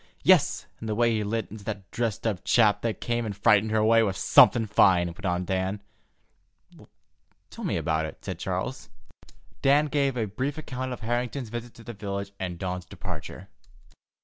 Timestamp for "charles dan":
8.39-9.85